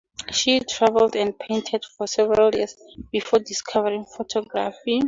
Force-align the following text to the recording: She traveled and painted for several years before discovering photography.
She 0.31 0.61
traveled 0.61 1.15
and 1.15 1.37
painted 1.37 1.85
for 1.85 2.07
several 2.07 2.55
years 2.55 2.75
before 3.11 3.37
discovering 3.37 4.05
photography. 4.05 4.99